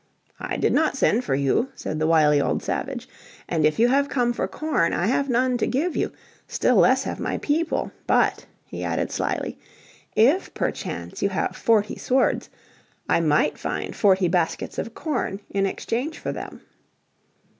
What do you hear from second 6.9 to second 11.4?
have my people. But," he added slyly, "if perchance you